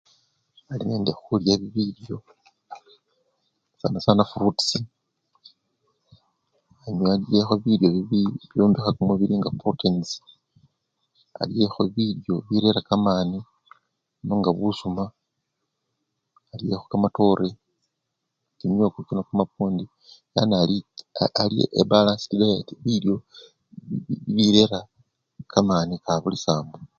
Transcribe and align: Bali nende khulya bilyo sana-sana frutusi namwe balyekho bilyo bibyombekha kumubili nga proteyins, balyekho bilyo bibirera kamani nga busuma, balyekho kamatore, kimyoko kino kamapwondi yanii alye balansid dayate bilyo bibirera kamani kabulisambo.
Bali 0.65 0.83
nende 0.89 1.11
khulya 1.21 1.55
bilyo 1.73 2.17
sana-sana 3.79 4.21
frutusi 4.31 4.79
namwe 6.79 7.01
balyekho 7.09 7.53
bilyo 7.63 7.87
bibyombekha 7.95 8.91
kumubili 8.97 9.33
nga 9.37 9.51
proteyins, 9.59 10.09
balyekho 11.35 11.81
bilyo 11.95 12.33
bibirera 12.45 12.79
kamani 12.89 13.37
nga 14.37 14.51
busuma, 14.59 15.03
balyekho 16.49 16.85
kamatore, 16.91 17.47
kimyoko 18.57 18.97
kino 19.07 19.21
kamapwondi 19.27 19.85
yanii 20.33 20.79
alye 21.41 21.63
balansid 21.91 22.31
dayate 22.41 22.73
bilyo 22.83 23.15
bibirera 24.35 24.79
kamani 25.51 25.93
kabulisambo. 26.05 26.77